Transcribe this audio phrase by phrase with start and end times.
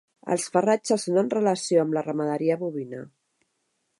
[0.35, 3.05] Els farratges són en relació amb la ramaderia bovina.